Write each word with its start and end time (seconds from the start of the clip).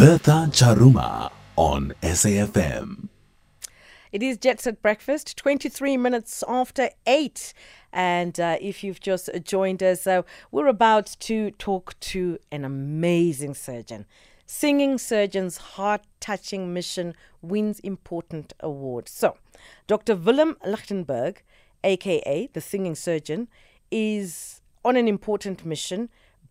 Bertha 0.00 0.48
Charuma 0.50 1.30
on 1.56 1.92
SAFM. 2.00 3.10
It 4.10 4.22
is 4.22 4.38
Jet 4.38 4.58
Set 4.58 4.80
Breakfast, 4.80 5.36
23 5.36 5.98
minutes 5.98 6.42
after 6.48 6.88
8. 7.06 7.52
And 7.92 8.40
uh, 8.40 8.56
if 8.62 8.82
you've 8.82 9.00
just 9.00 9.28
joined 9.44 9.82
us, 9.82 10.06
uh, 10.06 10.22
we're 10.50 10.68
about 10.68 11.16
to 11.20 11.50
talk 11.50 12.00
to 12.00 12.38
an 12.50 12.64
amazing 12.64 13.52
surgeon. 13.52 14.06
Singing 14.46 14.96
Surgeon's 14.96 15.58
heart 15.58 16.00
touching 16.18 16.72
mission 16.72 17.14
wins 17.42 17.78
important 17.80 18.54
awards. 18.60 19.10
So, 19.10 19.36
Dr. 19.86 20.16
Willem 20.16 20.56
Lichtenberg, 20.64 21.42
aka 21.84 22.48
the 22.54 22.60
Singing 22.62 22.94
Surgeon, 22.94 23.48
is 23.90 24.62
on 24.82 24.96
an 24.96 25.06
important 25.06 25.66
mission 25.66 26.08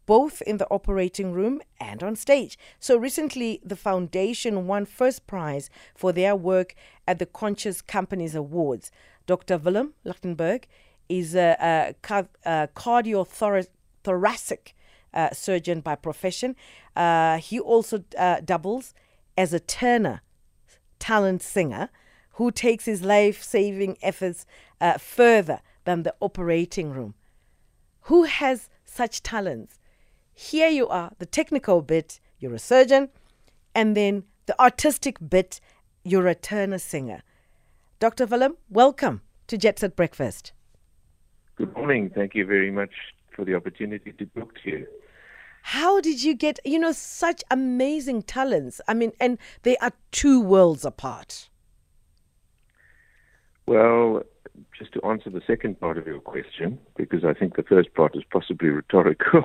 both 0.10 0.42
in 0.42 0.58
the 0.58 0.68
operating 0.72 1.32
room 1.34 1.62
and 1.80 2.02
on 2.02 2.16
stage. 2.16 2.58
So 2.80 2.98
recently, 2.98 3.62
the 3.64 3.76
foundation 3.76 4.66
won 4.66 4.88
first 4.88 5.28
prize 5.28 5.70
for 5.94 6.12
their 6.12 6.36
work 6.36 6.74
at 7.08 7.20
the 7.20 7.28
Conscious 7.28 7.84
Companies 7.84 8.34
Awards. 8.34 8.90
Dr. 9.28 9.60
Willem 9.60 9.94
Lichtenberg 10.04 10.66
is 11.10 11.36
a, 11.36 11.56
a, 11.62 11.94
a 12.44 12.70
cardiothoracic 12.76 14.74
uh, 15.14 15.30
surgeon 15.32 15.80
by 15.82 15.94
profession. 15.94 16.56
Uh, 16.96 17.38
he 17.38 17.60
also 17.60 18.04
uh, 18.18 18.42
doubles 18.44 18.96
as 19.38 19.54
a 19.54 19.60
tenor 19.60 20.24
talent 20.98 21.44
singer 21.44 21.90
who 22.32 22.50
takes 22.50 22.86
his 22.86 23.04
life 23.04 23.44
saving 23.44 23.96
efforts 24.02 24.48
uh, 24.82 24.98
further 24.98 25.60
than 25.86 26.02
the 26.02 26.16
operating 26.20 26.90
room. 26.90 27.14
Who 28.10 28.24
has 28.24 28.70
such 28.86 29.22
talents? 29.22 29.80
Here 30.42 30.70
you 30.70 30.88
are, 30.88 31.12
the 31.20 31.26
technical 31.26 31.82
bit, 31.82 32.22
you're 32.40 32.54
a 32.54 32.60
surgeon, 32.60 33.10
and 33.76 33.96
then 33.96 34.24
the 34.46 34.58
artistic 34.58 35.18
bit, 35.20 35.60
you're 36.06 36.28
a 36.28 36.34
tenor 36.34 36.78
singer. 36.78 37.24
Dr. 38.00 38.26
Willem, 38.26 38.56
welcome 38.70 39.20
to 39.48 39.58
Jet 39.58 39.80
Set 39.80 39.98
Breakfast. 39.98 40.54
Good 41.58 41.76
morning. 41.76 42.10
Thank 42.16 42.36
you 42.36 42.46
very 42.46 42.72
much 42.72 42.94
for 43.36 43.44
the 43.44 43.54
opportunity 43.54 44.14
to 44.14 44.26
talk 44.28 44.54
to 44.64 44.70
you. 44.70 44.88
How 45.62 46.00
did 46.00 46.24
you 46.24 46.34
get, 46.34 46.58
you 46.64 46.80
know, 46.80 46.94
such 46.94 47.44
amazing 47.52 48.22
talents? 48.22 48.80
I 48.88 48.94
mean, 48.94 49.12
and 49.20 49.40
they 49.64 49.76
are 49.80 49.92
two 50.12 50.40
worlds 50.40 50.86
apart. 50.86 51.49
Well, 53.70 54.24
just 54.76 54.94
to 54.94 55.06
answer 55.06 55.30
the 55.30 55.44
second 55.46 55.80
part 55.80 56.00
of 56.00 56.08
your 56.08 56.22
question, 56.22 56.80
because 56.98 57.24
I 57.24 57.34
think 57.36 57.56
the 57.56 57.62
first 57.62 57.94
part 57.94 58.16
is 58.16 58.24
possibly 58.32 58.70
rhetorical. 58.70 59.44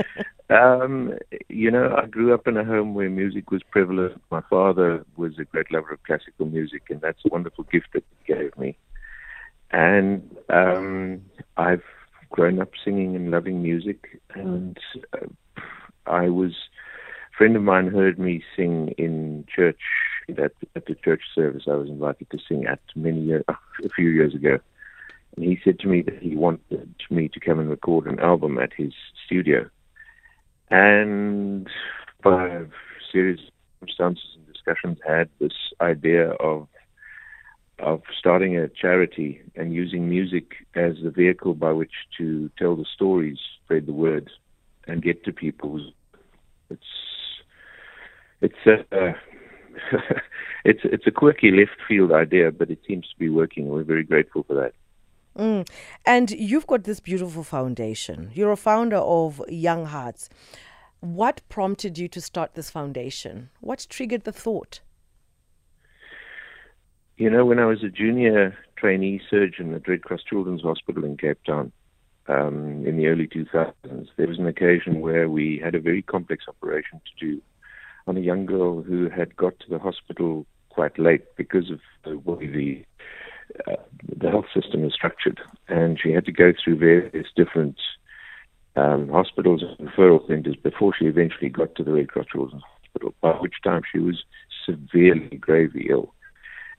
um, 0.48 1.12
you 1.50 1.70
know, 1.70 1.94
I 1.94 2.06
grew 2.06 2.32
up 2.32 2.48
in 2.48 2.56
a 2.56 2.64
home 2.64 2.94
where 2.94 3.10
music 3.10 3.50
was 3.50 3.60
prevalent. 3.70 4.22
My 4.30 4.40
father 4.48 5.04
was 5.18 5.38
a 5.38 5.44
great 5.44 5.70
lover 5.70 5.92
of 5.92 6.02
classical 6.04 6.46
music, 6.46 6.84
and 6.88 7.02
that's 7.02 7.22
a 7.26 7.28
wonderful 7.28 7.64
gift 7.64 7.88
that 7.92 8.04
he 8.24 8.32
gave 8.32 8.56
me. 8.56 8.78
And 9.70 10.34
um, 10.48 11.20
I've 11.58 11.84
grown 12.30 12.62
up 12.62 12.70
singing 12.82 13.16
and 13.16 13.30
loving 13.30 13.62
music, 13.62 14.18
and 14.32 14.78
uh, 15.12 15.26
I 16.06 16.30
was. 16.30 16.52
A 17.34 17.36
friend 17.38 17.54
of 17.54 17.62
mine 17.62 17.88
heard 17.88 18.18
me 18.18 18.42
sing 18.56 18.94
in 18.98 19.44
church 19.54 19.78
at, 20.30 20.52
at 20.76 20.86
the 20.86 20.94
church 20.94 21.22
service 21.34 21.64
I 21.66 21.74
was 21.74 21.88
invited 21.88 22.30
to 22.30 22.38
sing 22.48 22.66
at 22.66 22.80
many 22.94 23.20
years, 23.20 23.44
a 23.48 23.88
few 23.88 24.08
years 24.08 24.34
ago. 24.34 24.58
And 25.36 25.44
he 25.44 25.58
said 25.62 25.78
to 25.80 25.88
me 25.88 26.02
that 26.02 26.18
he 26.20 26.36
wanted 26.36 26.94
me 27.10 27.28
to 27.28 27.40
come 27.40 27.60
and 27.60 27.70
record 27.70 28.06
an 28.06 28.18
album 28.18 28.58
at 28.58 28.72
his 28.76 28.92
studio. 29.24 29.68
And 30.70 31.68
by 32.22 32.48
a 32.48 32.64
series 33.12 33.38
of 33.38 33.52
circumstances 33.80 34.36
and 34.36 34.52
discussions, 34.52 34.98
had 35.06 35.28
this 35.38 35.52
idea 35.80 36.30
of 36.32 36.68
of 37.78 38.02
starting 38.18 38.56
a 38.56 38.68
charity 38.68 39.40
and 39.54 39.72
using 39.72 40.08
music 40.08 40.66
as 40.74 40.94
the 41.00 41.10
vehicle 41.10 41.54
by 41.54 41.70
which 41.70 41.92
to 42.18 42.50
tell 42.58 42.74
the 42.74 42.84
stories, 42.92 43.38
spread 43.62 43.86
the 43.86 43.92
word, 43.92 44.28
and 44.88 45.00
get 45.00 45.24
to 45.24 45.32
people. 45.32 45.80
It's 46.70 46.82
it's 48.40 48.66
a, 48.66 49.14
it's 50.64 50.80
it's 50.84 51.06
a 51.06 51.10
quirky 51.10 51.50
left 51.50 51.76
field 51.86 52.12
idea, 52.12 52.50
but 52.52 52.70
it 52.70 52.80
seems 52.86 53.08
to 53.08 53.18
be 53.18 53.28
working. 53.28 53.68
We're 53.68 53.82
very 53.82 54.04
grateful 54.04 54.44
for 54.44 54.54
that. 54.54 54.72
Mm. 55.36 55.68
And 56.04 56.30
you've 56.30 56.66
got 56.66 56.84
this 56.84 57.00
beautiful 57.00 57.44
foundation. 57.44 58.30
You're 58.34 58.52
a 58.52 58.56
founder 58.56 58.96
of 58.96 59.42
Young 59.48 59.86
Hearts. 59.86 60.28
What 61.00 61.42
prompted 61.48 61.96
you 61.96 62.08
to 62.08 62.20
start 62.20 62.54
this 62.54 62.70
foundation? 62.70 63.50
What 63.60 63.86
triggered 63.88 64.24
the 64.24 64.32
thought? 64.32 64.80
You 67.16 67.30
know, 67.30 67.44
when 67.44 67.60
I 67.60 67.66
was 67.66 67.84
a 67.84 67.88
junior 67.88 68.56
trainee 68.76 69.20
surgeon 69.30 69.74
at 69.74 69.86
Red 69.86 70.02
Cross 70.02 70.22
Children's 70.28 70.62
Hospital 70.62 71.04
in 71.04 71.16
Cape 71.16 71.38
Town 71.44 71.72
um, 72.26 72.84
in 72.86 72.96
the 72.96 73.06
early 73.06 73.28
2000s, 73.28 74.08
there 74.16 74.26
was 74.26 74.38
an 74.38 74.46
occasion 74.46 75.00
where 75.00 75.28
we 75.28 75.60
had 75.62 75.74
a 75.74 75.80
very 75.80 76.02
complex 76.02 76.44
operation 76.48 77.00
to 77.00 77.26
do 77.26 77.42
on 78.08 78.16
a 78.16 78.20
young 78.20 78.46
girl 78.46 78.82
who 78.82 79.08
had 79.08 79.36
got 79.36 79.58
to 79.60 79.70
the 79.70 79.78
hospital 79.78 80.46
quite 80.70 80.98
late 80.98 81.24
because 81.36 81.70
of 81.70 81.80
the 82.04 82.18
way 82.18 82.46
the 82.46 82.84
uh, 83.66 83.76
the 84.16 84.30
health 84.30 84.46
system 84.54 84.84
is 84.84 84.92
structured, 84.92 85.40
and 85.68 85.98
she 86.00 86.12
had 86.12 86.24
to 86.26 86.32
go 86.32 86.52
through 86.52 86.76
various 86.76 87.28
different 87.34 87.76
um, 88.76 89.08
hospitals 89.08 89.62
and 89.62 89.88
referral 89.88 90.26
centers 90.28 90.56
before 90.56 90.92
she 90.96 91.06
eventually 91.06 91.48
got 91.48 91.74
to 91.74 91.82
the 91.82 91.92
Red 91.92 92.08
Cross 92.08 92.26
Children's 92.32 92.62
Hospital. 92.82 93.14
By 93.20 93.32
which 93.32 93.54
time 93.64 93.82
she 93.90 93.98
was 93.98 94.22
severely, 94.66 95.36
gravely 95.38 95.86
ill, 95.90 96.12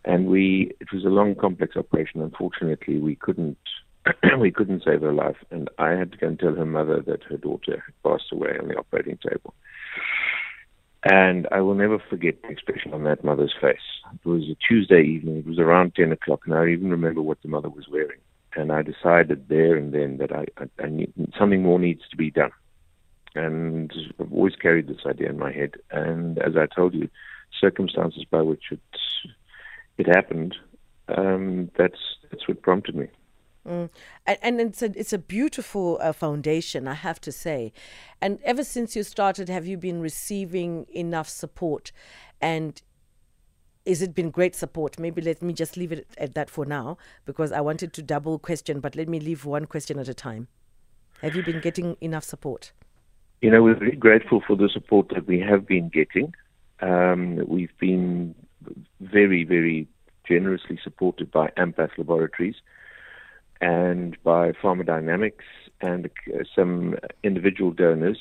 and 0.05 0.27
we 0.27 0.71
it 0.79 0.91
was 0.93 1.03
a 1.03 1.09
long, 1.09 1.35
complex 1.35 1.75
operation. 1.75 2.21
Unfortunately, 2.21 2.99
we 2.99 3.15
couldn't 3.15 3.57
we 4.39 4.51
couldn't 4.51 4.83
save 4.85 5.01
her 5.01 5.13
life, 5.13 5.37
and 5.51 5.69
I 5.77 5.91
had 5.91 6.11
to 6.11 6.17
go 6.17 6.27
and 6.27 6.39
tell 6.39 6.55
her 6.55 6.65
mother 6.65 7.01
that 7.01 7.23
her 7.23 7.37
daughter 7.37 7.83
had 7.85 8.03
passed 8.03 8.31
away 8.31 8.57
on 8.59 8.67
the 8.67 8.75
operating 8.75 9.17
table. 9.17 9.53
And 11.03 11.47
I 11.51 11.61
will 11.61 11.75
never 11.75 11.97
forget 12.09 12.41
the 12.41 12.49
expression 12.49 12.93
on 12.93 13.03
that 13.05 13.23
mother's 13.23 13.55
face. 13.59 13.77
It 14.13 14.27
was 14.27 14.43
a 14.49 14.55
Tuesday 14.67 15.01
evening. 15.01 15.37
It 15.37 15.45
was 15.45 15.59
around 15.59 15.95
10 15.95 16.11
o'clock, 16.11 16.41
and 16.45 16.53
I 16.53 16.67
even 16.67 16.89
remember 16.89 17.21
what 17.21 17.41
the 17.41 17.47
mother 17.47 17.69
was 17.69 17.87
wearing. 17.89 18.19
And 18.55 18.71
I 18.71 18.81
decided 18.81 19.47
there 19.47 19.77
and 19.77 19.93
then 19.93 20.17
that 20.17 20.33
I, 20.33 20.45
I, 20.57 20.83
I 20.83 20.89
need, 20.89 21.13
something 21.37 21.63
more 21.63 21.79
needs 21.79 22.01
to 22.09 22.17
be 22.17 22.31
done. 22.31 22.51
And 23.35 23.93
I've 24.19 24.33
always 24.33 24.55
carried 24.55 24.87
this 24.87 25.05
idea 25.05 25.29
in 25.29 25.39
my 25.39 25.53
head. 25.53 25.75
And 25.91 26.37
as 26.39 26.57
I 26.57 26.65
told 26.65 26.93
you, 26.93 27.09
circumstances 27.59 28.25
by 28.29 28.41
which 28.41 28.65
it 28.71 28.79
it 29.97 30.07
happened, 30.07 30.55
um, 31.09 31.69
that's 31.77 31.99
that's 32.31 32.47
what 32.47 32.61
prompted 32.61 32.95
me. 32.95 33.07
Mm. 33.69 33.89
And, 34.25 34.37
and, 34.41 34.61
it's 34.61 34.81
a 34.81 34.99
it's 34.99 35.13
a 35.13 35.19
beautiful 35.19 35.99
uh, 36.01 36.11
foundation, 36.11 36.87
I 36.87 36.95
have 36.95 37.21
to 37.21 37.31
say. 37.31 37.71
And 38.19 38.39
ever 38.43 38.63
since 38.63 38.95
you 38.95 39.03
started, 39.03 39.47
have 39.47 39.67
you 39.67 39.77
been 39.77 40.01
receiving 40.01 40.87
enough 40.89 41.29
support? 41.29 41.91
And 42.41 42.81
is 43.85 44.01
it 44.01 44.15
been 44.15 44.31
great 44.31 44.55
support? 44.55 44.99
Maybe 44.99 45.21
let 45.21 45.43
me 45.43 45.53
just 45.53 45.77
leave 45.77 45.91
it 45.91 46.07
at 46.17 46.33
that 46.33 46.49
for 46.49 46.65
now 46.65 46.97
because 47.25 47.51
I 47.51 47.61
wanted 47.61 47.93
to 47.93 48.01
double 48.01 48.39
question, 48.39 48.79
but 48.79 48.95
let 48.95 49.07
me 49.07 49.19
leave 49.19 49.45
one 49.45 49.65
question 49.65 49.99
at 49.99 50.07
a 50.07 50.13
time. 50.15 50.47
Have 51.21 51.35
you 51.35 51.43
been 51.43 51.61
getting 51.61 51.95
enough 52.01 52.23
support? 52.23 52.71
You 53.41 53.51
know, 53.51 53.61
we're 53.61 53.77
very 53.77 53.95
grateful 53.95 54.41
for 54.45 54.55
the 54.55 54.69
support 54.69 55.09
that 55.09 55.27
we 55.27 55.39
have 55.39 55.67
been 55.67 55.89
getting. 55.89 56.33
Um, 56.81 57.45
we've 57.47 57.77
been 57.79 58.35
very, 58.99 59.43
very 59.43 59.87
generously 60.27 60.79
supported 60.83 61.31
by 61.31 61.49
Ampath 61.57 61.97
Laboratories 61.97 62.55
and 63.61 64.21
by 64.23 64.51
Pharmadynamics 64.51 65.43
and 65.81 66.09
uh, 66.33 66.43
some 66.55 66.95
individual 67.23 67.71
donors. 67.71 68.17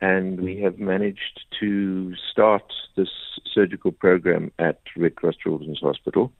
And 0.00 0.40
we 0.40 0.60
have 0.60 0.78
managed 0.78 1.44
to 1.60 2.14
start 2.30 2.72
this 2.96 3.08
surgical 3.52 3.92
program 3.92 4.52
at 4.58 4.80
Red 4.96 5.16
Cross 5.16 5.36
Children's 5.42 5.80
Hospital. 5.80 6.32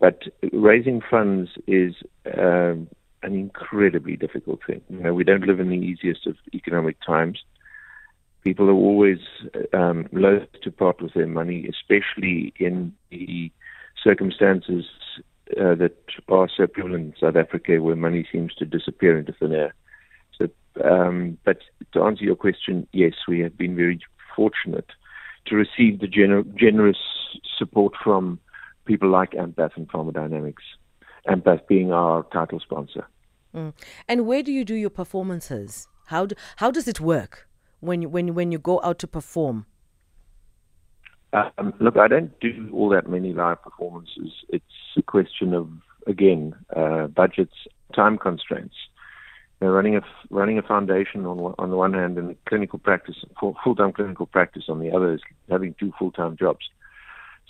But 0.00 0.24
raising 0.52 1.00
funds 1.00 1.50
is 1.66 1.94
um, 2.36 2.88
an 3.22 3.34
incredibly 3.34 4.16
difficult 4.16 4.60
thing. 4.66 4.82
You 4.90 4.98
know, 4.98 5.14
we 5.14 5.24
don't 5.24 5.46
live 5.46 5.60
in 5.60 5.70
the 5.70 5.76
easiest 5.76 6.26
of 6.26 6.36
economic 6.52 6.96
times. 7.00 7.42
People 8.42 8.68
are 8.68 8.72
always 8.72 9.18
um, 9.72 10.06
loath 10.12 10.48
to 10.62 10.70
part 10.70 11.00
with 11.00 11.14
their 11.14 11.26
money, 11.26 11.66
especially 11.66 12.52
in 12.58 12.92
the 13.10 13.50
circumstances 14.02 14.84
uh, 15.60 15.74
that 15.74 15.96
are 16.28 16.48
prevalent 16.68 17.04
in 17.06 17.14
South 17.20 17.36
Africa, 17.36 17.80
where 17.80 17.96
money 17.96 18.26
seems 18.30 18.54
to 18.54 18.64
disappear 18.64 19.18
into 19.18 19.32
thin 19.32 19.52
air. 19.52 19.74
So, 20.36 20.48
um, 20.84 21.38
but 21.44 21.58
to 21.92 22.02
answer 22.02 22.24
your 22.24 22.36
question, 22.36 22.86
yes, 22.92 23.12
we 23.28 23.40
have 23.40 23.56
been 23.56 23.76
very 23.76 24.00
fortunate 24.34 24.90
to 25.46 25.56
receive 25.56 26.00
the 26.00 26.06
gener- 26.06 26.54
generous 26.56 26.98
support 27.58 27.94
from 28.02 28.38
people 28.84 29.08
like 29.08 29.32
Ampath 29.32 29.76
and 29.76 29.88
Pharmadynamics. 29.88 30.64
Ampath 31.28 31.66
being 31.68 31.92
our 31.92 32.24
title 32.32 32.60
sponsor. 32.60 33.06
Mm. 33.54 33.72
And 34.08 34.26
where 34.26 34.42
do 34.42 34.52
you 34.52 34.64
do 34.64 34.74
your 34.74 34.90
performances? 34.90 35.88
How 36.06 36.26
do, 36.26 36.34
how 36.56 36.70
does 36.70 36.86
it 36.88 37.00
work 37.00 37.48
when 37.80 38.10
when 38.10 38.34
when 38.34 38.52
you 38.52 38.58
go 38.58 38.80
out 38.82 38.98
to 39.00 39.06
perform? 39.06 39.66
Um, 41.34 41.74
look, 41.80 41.96
I 41.96 42.06
don't 42.06 42.38
do 42.40 42.70
all 42.72 42.88
that 42.90 43.08
many 43.08 43.32
live 43.32 43.62
performances. 43.62 44.32
It's 44.48 44.64
a 44.96 45.02
question 45.02 45.52
of, 45.52 45.68
again, 46.06 46.54
uh, 46.74 47.08
budgets, 47.08 47.54
time 47.94 48.18
constraints. 48.18 48.76
You 49.60 49.66
know, 49.66 49.72
running 49.72 49.96
a 49.96 50.02
running 50.30 50.58
a 50.58 50.62
foundation 50.62 51.26
on 51.26 51.54
on 51.58 51.70
the 51.70 51.76
one 51.76 51.92
hand 51.92 52.18
and 52.18 52.36
clinical 52.46 52.78
practice, 52.78 53.16
full 53.40 53.74
time 53.74 53.92
clinical 53.92 54.26
practice 54.26 54.64
on 54.68 54.78
the 54.78 54.92
other 54.92 55.14
is 55.14 55.20
having 55.50 55.74
two 55.78 55.92
full 55.98 56.12
time 56.12 56.36
jobs. 56.36 56.66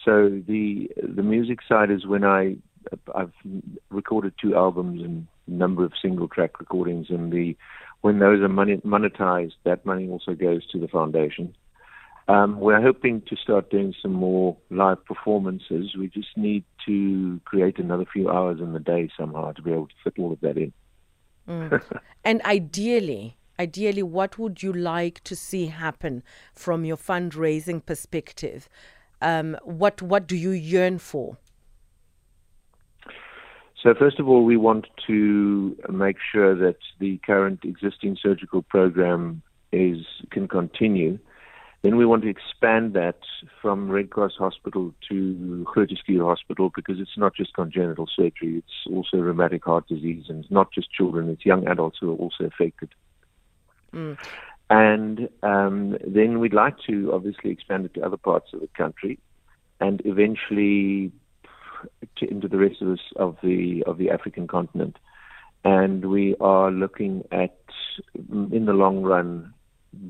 So 0.04 0.42
the 0.46 0.90
the 1.02 1.22
music 1.22 1.60
side 1.68 1.90
is 1.90 2.06
when 2.06 2.24
I 2.24 2.56
I've 3.14 3.32
recorded 3.90 4.34
two 4.40 4.54
albums 4.54 5.02
and 5.02 5.26
a 5.46 5.50
number 5.50 5.84
of 5.84 5.92
single 6.00 6.28
track 6.28 6.60
recordings, 6.60 7.08
and 7.10 7.32
the 7.32 7.56
when 8.02 8.18
those 8.18 8.40
are 8.42 8.48
monetized, 8.48 9.54
that 9.64 9.84
money 9.84 10.08
also 10.08 10.34
goes 10.34 10.66
to 10.68 10.78
the 10.78 10.88
foundation. 10.88 11.54
Um, 12.26 12.58
we're 12.58 12.80
hoping 12.80 13.22
to 13.28 13.36
start 13.36 13.70
doing 13.70 13.94
some 14.00 14.12
more 14.12 14.56
live 14.70 15.04
performances. 15.04 15.94
We 15.98 16.08
just 16.08 16.36
need 16.36 16.64
to 16.86 17.40
create 17.44 17.78
another 17.78 18.06
few 18.10 18.30
hours 18.30 18.60
in 18.60 18.72
the 18.72 18.80
day 18.80 19.10
somehow 19.18 19.52
to 19.52 19.62
be 19.62 19.72
able 19.72 19.88
to 19.88 19.94
fit 20.02 20.14
all 20.18 20.32
of 20.32 20.40
that 20.40 20.56
in. 20.56 20.72
Mm. 21.48 21.82
and 22.24 22.40
ideally, 22.42 23.36
ideally, 23.60 24.02
what 24.02 24.38
would 24.38 24.62
you 24.62 24.72
like 24.72 25.22
to 25.24 25.36
see 25.36 25.66
happen 25.66 26.22
from 26.54 26.86
your 26.86 26.96
fundraising 26.96 27.84
perspective? 27.84 28.70
Um, 29.20 29.56
what 29.62 30.00
what 30.00 30.26
do 30.26 30.36
you 30.36 30.50
yearn 30.50 30.98
for? 30.98 31.36
So 33.82 33.94
first 33.94 34.18
of 34.18 34.28
all, 34.28 34.44
we 34.44 34.56
want 34.56 34.86
to 35.06 35.76
make 35.90 36.16
sure 36.32 36.54
that 36.54 36.78
the 37.00 37.18
current 37.18 37.60
existing 37.64 38.16
surgical 38.20 38.62
program 38.62 39.42
is 39.72 39.98
can 40.30 40.48
continue. 40.48 41.18
Then 41.84 41.98
we 41.98 42.06
want 42.06 42.22
to 42.22 42.30
expand 42.30 42.94
that 42.94 43.18
from 43.60 43.90
Red 43.90 44.08
Cross 44.08 44.36
Hospital 44.38 44.94
to 45.10 45.66
Schuur 45.68 46.26
Hospital 46.26 46.72
because 46.74 46.98
it's 46.98 47.18
not 47.18 47.36
just 47.36 47.52
congenital 47.52 48.06
surgery, 48.06 48.56
it's 48.56 48.90
also 48.90 49.18
rheumatic 49.18 49.66
heart 49.66 49.86
disease, 49.86 50.24
and 50.30 50.42
it's 50.42 50.50
not 50.50 50.72
just 50.72 50.90
children, 50.90 51.28
it's 51.28 51.44
young 51.44 51.68
adults 51.68 51.98
who 52.00 52.10
are 52.10 52.16
also 52.16 52.44
affected. 52.44 52.88
Mm. 53.92 54.16
And 54.70 55.28
um, 55.42 55.98
then 56.06 56.38
we'd 56.38 56.54
like 56.54 56.78
to 56.86 57.12
obviously 57.12 57.50
expand 57.50 57.84
it 57.84 57.92
to 57.94 58.00
other 58.00 58.16
parts 58.16 58.54
of 58.54 58.60
the 58.60 58.68
country 58.68 59.18
and 59.78 60.00
eventually 60.06 61.12
to, 62.16 62.30
into 62.30 62.48
the 62.48 62.56
rest 62.56 62.80
of, 62.80 62.88
this, 62.88 63.00
of 63.16 63.36
the 63.42 63.84
of 63.86 63.98
the 63.98 64.08
African 64.08 64.46
continent. 64.46 64.96
And 65.64 66.06
we 66.06 66.34
are 66.40 66.70
looking 66.70 67.28
at, 67.30 67.58
in 68.14 68.64
the 68.64 68.72
long 68.72 69.02
run, 69.02 69.52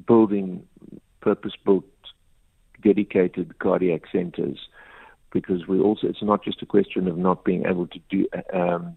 building 0.06 0.68
purpose-built, 1.24 1.84
dedicated 2.82 3.58
cardiac 3.58 4.02
centers, 4.12 4.58
because 5.32 5.66
we 5.66 5.80
also 5.80 6.06
it's 6.06 6.22
not 6.22 6.44
just 6.44 6.62
a 6.62 6.66
question 6.66 7.08
of 7.08 7.16
not 7.16 7.44
being 7.44 7.64
able 7.66 7.86
to 7.88 8.00
do, 8.10 8.28
um, 8.52 8.96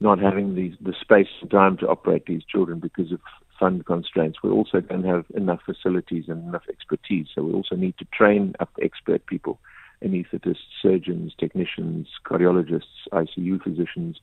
not 0.00 0.18
having 0.18 0.54
the 0.54 0.72
the 0.80 0.94
space 1.00 1.28
and 1.42 1.50
time 1.50 1.76
to 1.76 1.86
operate 1.86 2.24
these 2.26 2.44
children 2.44 2.80
because 2.80 3.12
of 3.12 3.20
fund 3.58 3.84
constraints. 3.84 4.38
We 4.42 4.50
also 4.50 4.80
don't 4.80 5.04
have 5.04 5.26
enough 5.34 5.60
facilities 5.66 6.24
and 6.28 6.48
enough 6.48 6.66
expertise, 6.68 7.26
so 7.34 7.42
we 7.42 7.52
also 7.52 7.76
need 7.76 7.96
to 7.98 8.06
train 8.06 8.54
up 8.58 8.70
expert 8.80 9.26
people 9.26 9.60
anaesthetists, 10.02 10.56
surgeons, 10.80 11.34
technicians, 11.38 12.08
cardiologists, 12.24 13.08
ICU 13.12 13.62
physicians. 13.62 14.18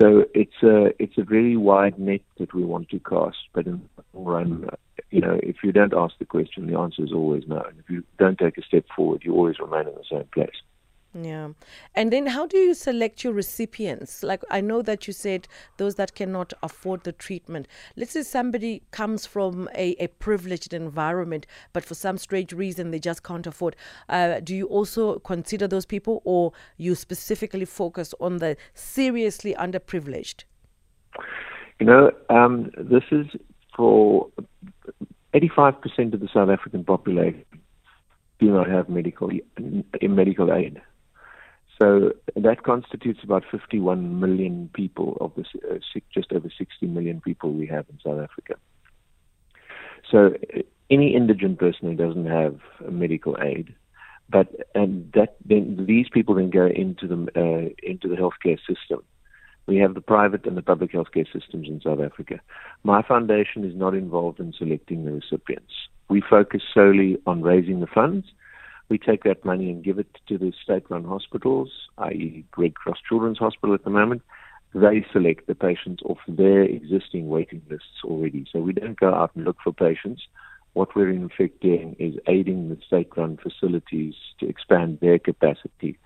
So 0.00 0.24
it's 0.34 0.62
a 0.62 0.92
it's 1.02 1.18
a 1.18 1.24
very 1.24 1.56
wide 1.56 1.98
net 1.98 2.20
that 2.38 2.54
we 2.54 2.64
want 2.64 2.88
to 2.90 3.00
cast. 3.00 3.38
But 3.52 3.66
in 3.66 3.88
the 3.96 4.18
long 4.18 4.26
run, 4.26 4.68
you 5.10 5.20
know, 5.20 5.38
if 5.42 5.56
you 5.62 5.72
don't 5.72 5.94
ask 5.94 6.18
the 6.18 6.24
question, 6.24 6.66
the 6.66 6.78
answer 6.78 7.02
is 7.02 7.12
always 7.12 7.44
no. 7.46 7.60
And 7.60 7.78
if 7.78 7.88
you 7.88 8.04
don't 8.18 8.38
take 8.38 8.58
a 8.58 8.62
step 8.62 8.84
forward, 8.94 9.22
you 9.24 9.34
always 9.34 9.58
remain 9.58 9.88
in 9.88 9.94
the 9.94 10.04
same 10.10 10.28
place. 10.32 10.56
Yeah. 11.14 11.48
And 11.94 12.12
then 12.12 12.26
how 12.26 12.46
do 12.46 12.58
you 12.58 12.74
select 12.74 13.24
your 13.24 13.32
recipients? 13.32 14.22
Like, 14.22 14.42
I 14.50 14.60
know 14.60 14.82
that 14.82 15.06
you 15.06 15.14
said 15.14 15.48
those 15.78 15.94
that 15.94 16.14
cannot 16.14 16.52
afford 16.62 17.04
the 17.04 17.12
treatment. 17.12 17.66
Let's 17.96 18.12
say 18.12 18.22
somebody 18.22 18.82
comes 18.90 19.24
from 19.24 19.70
a, 19.74 19.92
a 19.92 20.08
privileged 20.08 20.74
environment, 20.74 21.46
but 21.72 21.84
for 21.84 21.94
some 21.94 22.18
strange 22.18 22.52
reason 22.52 22.90
they 22.90 22.98
just 22.98 23.22
can't 23.22 23.46
afford. 23.46 23.74
Uh, 24.10 24.40
do 24.40 24.54
you 24.54 24.66
also 24.66 25.18
consider 25.20 25.66
those 25.66 25.86
people, 25.86 26.20
or 26.24 26.52
you 26.76 26.94
specifically 26.94 27.64
focus 27.64 28.14
on 28.20 28.36
the 28.36 28.56
seriously 28.74 29.54
underprivileged? 29.54 30.44
You 31.80 31.86
know, 31.86 32.10
um, 32.28 32.70
this 32.76 33.04
is 33.10 33.26
for 33.74 34.28
85% 35.34 36.14
of 36.14 36.20
the 36.20 36.28
South 36.32 36.48
African 36.48 36.84
population 36.84 37.44
do 38.38 38.50
not 38.50 38.68
have 38.68 38.88
medical 38.88 39.30
medical 40.02 40.52
aid. 40.52 40.80
So 41.80 42.12
that 42.34 42.64
constitutes 42.64 43.20
about 43.22 43.44
51 43.50 44.18
million 44.18 44.68
people 44.72 45.16
of 45.20 45.32
the 45.36 45.44
uh, 45.70 45.78
just 46.12 46.32
over 46.32 46.48
60 46.56 46.86
million 46.86 47.20
people 47.20 47.52
we 47.52 47.66
have 47.66 47.86
in 47.88 47.98
South 48.04 48.20
Africa. 48.20 48.54
So 50.10 50.34
uh, 50.56 50.62
any 50.90 51.14
indigent 51.14 51.58
person 51.58 51.88
who 51.88 51.94
doesn't 51.94 52.26
have 52.26 52.58
medical 52.90 53.36
aid, 53.40 53.74
but 54.28 54.48
and 54.74 55.12
that 55.12 55.36
then 55.44 55.84
these 55.86 56.08
people 56.08 56.34
then 56.34 56.50
go 56.50 56.66
into 56.66 57.06
the 57.06 57.28
uh, 57.36 57.74
into 57.82 58.08
the 58.08 58.16
healthcare 58.16 58.58
system. 58.58 59.02
We 59.68 59.76
have 59.76 59.94
the 59.94 60.00
private 60.00 60.46
and 60.46 60.56
the 60.56 60.62
public 60.62 60.92
healthcare 60.92 61.30
systems 61.32 61.68
in 61.68 61.80
South 61.80 62.00
Africa. 62.00 62.40
My 62.82 63.02
foundation 63.02 63.64
is 63.64 63.76
not 63.76 63.94
involved 63.94 64.40
in 64.40 64.52
selecting 64.52 65.04
the 65.04 65.12
recipients. 65.12 65.72
We 66.08 66.20
focus 66.20 66.62
solely 66.74 67.18
on 67.26 67.42
raising 67.42 67.78
the 67.78 67.86
funds 67.86 68.26
we 68.88 68.98
take 68.98 69.24
that 69.24 69.44
money 69.44 69.70
and 69.70 69.84
give 69.84 69.98
it 69.98 70.18
to 70.28 70.38
the 70.38 70.52
state-run 70.62 71.04
hospitals, 71.04 71.70
i.e. 71.98 72.44
Red 72.56 72.74
Cross 72.74 72.98
Children's 73.06 73.38
Hospital 73.38 73.74
at 73.74 73.84
the 73.84 73.90
moment. 73.90 74.22
They 74.74 75.04
select 75.12 75.46
the 75.46 75.54
patients 75.54 76.02
off 76.04 76.18
their 76.26 76.62
existing 76.62 77.28
waiting 77.28 77.62
lists 77.70 78.04
already. 78.04 78.46
So 78.50 78.60
we 78.60 78.72
don't 78.72 78.98
go 78.98 79.14
out 79.14 79.32
and 79.34 79.44
look 79.44 79.58
for 79.62 79.72
patients. 79.72 80.22
What 80.74 80.94
we're 80.94 81.10
in 81.10 81.24
effect 81.24 81.60
doing 81.60 81.96
is 81.98 82.14
aiding 82.26 82.68
the 82.68 82.78
state-run 82.86 83.38
facilities 83.42 84.14
to 84.40 84.48
expand 84.48 85.00
their 85.00 85.18
capacity 85.18 85.98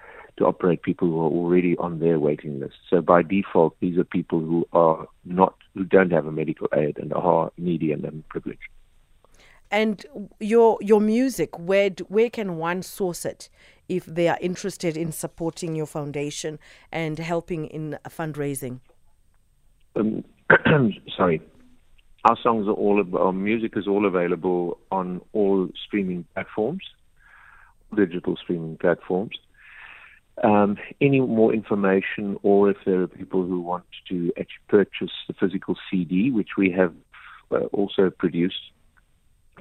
to 0.43 0.49
operate 0.49 0.83
people 0.83 1.09
who 1.09 1.21
are 1.21 1.31
already 1.31 1.77
on 1.77 2.01
their 2.01 2.19
waiting 2.19 2.59
list. 2.59 2.75
So 2.91 3.01
by 3.01 3.23
default, 3.23 3.79
these 3.81 3.97
are 3.97 4.05
people 4.05 4.41
who 4.41 4.67
are 4.73 5.07
not, 5.25 5.55
who 5.75 5.85
don't 5.85 6.11
have 6.11 6.27
a 6.27 6.33
medical 6.33 6.69
aid 6.75 6.99
and 6.99 7.13
are 7.13 7.53
needy 7.57 7.93
and 7.93 8.05
unprivileged. 8.05 8.69
And 9.71 10.05
your 10.39 10.77
your 10.83 11.01
music, 11.01 11.59
where 11.59 11.91
where 12.09 12.29
can 12.29 12.57
one 12.59 12.83
source 12.83 13.25
it 13.25 13.49
if 13.89 14.05
they 14.05 14.29
are 14.29 14.37
interested 14.41 14.99
in 14.99 15.13
supporting 15.13 15.75
your 15.75 15.87
foundation 15.87 16.59
and 16.91 17.19
helping 17.19 17.67
in 17.67 17.99
fundraising? 18.07 18.81
Um, 19.97 20.25
sorry, 21.17 21.41
our 22.27 22.37
songs 22.43 22.69
are 22.69 22.73
all 22.73 23.03
our 23.17 23.33
music 23.33 23.73
is 23.77 23.89
all 23.89 24.05
available 24.05 24.79
on 24.91 25.23
all 25.33 25.69
streaming 25.87 26.27
platforms, 26.35 26.83
digital 27.97 28.37
streaming 28.37 28.77
platforms. 28.77 29.39
Um, 30.43 30.79
any 31.01 31.21
more 31.21 31.53
information, 31.53 32.39
or 32.43 32.71
if 32.71 32.79
there 32.87 33.03
are 33.03 33.07
people 33.07 33.45
who 33.45 33.61
want 33.61 33.85
to 34.09 34.33
actually 34.39 34.65
purchase 34.69 35.13
the 35.29 35.35
physical 35.35 35.77
CD, 35.91 36.31
which 36.31 36.57
we 36.57 36.71
have 36.71 36.95
uh, 37.51 37.67
also 37.67 38.09
produced, 38.11 38.73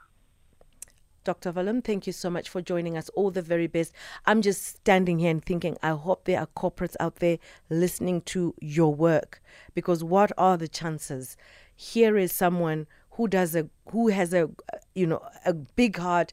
Dr. 1.25 1.53
Willem, 1.53 1.81
thank 1.81 2.07
you 2.07 2.13
so 2.13 2.29
much 2.29 2.51
for 2.51 2.61
joining 2.61 2.99
us. 2.99 3.09
All 3.11 3.31
the 3.31 3.41
very 3.41 3.67
best. 3.67 3.95
I'm 4.27 4.43
just 4.43 4.63
standing 4.63 5.19
here 5.19 5.31
and 5.31 5.43
thinking, 5.43 5.79
I 5.83 5.91
hope 5.91 6.25
there 6.25 6.39
are 6.39 6.49
corporates 6.49 6.97
out 7.01 7.17
there 7.17 7.39
listening 7.71 8.21
to 8.23 8.55
your 8.61 8.95
work 8.95 9.41
because 9.75 10.05
what 10.05 10.33
are 10.37 10.59
the 10.59 10.69
chances? 10.69 11.39
Here 11.76 12.16
is 12.16 12.33
someone 12.33 12.87
who 13.12 13.28
does 13.28 13.54
a 13.54 13.69
who 13.90 14.09
has 14.09 14.33
a 14.33 14.50
you 14.95 15.07
know 15.07 15.23
a 15.45 15.54
big 15.54 15.97
heart, 15.97 16.33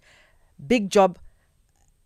big 0.65 0.89
job, 0.89 1.17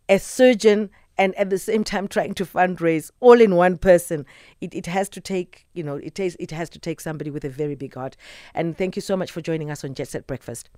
a 0.08 0.18
surgeon 0.18 0.90
and 1.18 1.34
at 1.36 1.48
the 1.48 1.58
same 1.58 1.82
time 1.82 2.06
trying 2.08 2.34
to 2.34 2.44
fundraise 2.44 3.10
all 3.20 3.40
in 3.40 3.54
one 3.54 3.78
person. 3.78 4.26
It, 4.60 4.74
it 4.74 4.86
has 4.86 5.08
to 5.10 5.20
take 5.20 5.66
you 5.72 5.82
know 5.82 5.96
it 5.96 6.14
takes 6.14 6.36
it 6.38 6.50
has 6.50 6.68
to 6.70 6.78
take 6.78 7.00
somebody 7.00 7.30
with 7.30 7.44
a 7.44 7.50
very 7.50 7.74
big 7.74 7.94
heart. 7.94 8.16
And 8.54 8.76
thank 8.76 8.96
you 8.96 9.02
so 9.02 9.16
much 9.16 9.30
for 9.30 9.40
joining 9.40 9.70
us 9.70 9.84
on 9.84 9.94
jet 9.94 10.08
set 10.08 10.26
breakfast 10.26 10.70